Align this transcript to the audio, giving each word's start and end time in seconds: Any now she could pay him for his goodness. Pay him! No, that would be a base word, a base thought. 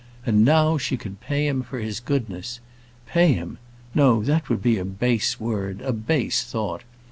Any 0.25 0.39
now 0.39 0.79
she 0.79 0.97
could 0.97 1.21
pay 1.21 1.45
him 1.45 1.61
for 1.61 1.77
his 1.77 1.99
goodness. 1.99 2.59
Pay 3.05 3.33
him! 3.33 3.59
No, 3.93 4.23
that 4.23 4.49
would 4.49 4.63
be 4.63 4.79
a 4.79 4.83
base 4.83 5.39
word, 5.39 5.79
a 5.81 5.93
base 5.93 6.41
thought. 6.43 6.81